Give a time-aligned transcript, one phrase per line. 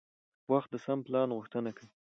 [0.51, 1.89] وخت د سم پلان غوښتنه کوي